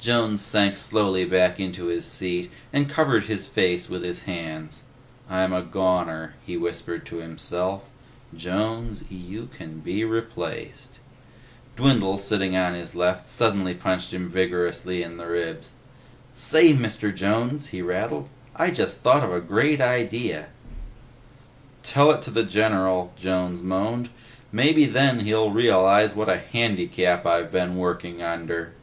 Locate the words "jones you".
8.32-9.48